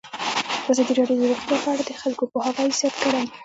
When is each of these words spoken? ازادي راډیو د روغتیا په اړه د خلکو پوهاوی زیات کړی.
ازادي 0.71 0.93
راډیو 0.99 1.17
د 1.19 1.23
روغتیا 1.29 1.57
په 1.63 1.69
اړه 1.71 1.83
د 1.87 1.91
خلکو 2.01 2.23
پوهاوی 2.31 2.77
زیات 2.79 2.95
کړی. 3.03 3.25